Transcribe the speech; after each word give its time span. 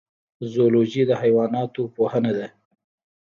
زولوژی 0.53 1.03
د 1.09 1.11
حیواناتو 1.21 1.81
پوهنه 1.95 2.31
ده 2.37 2.47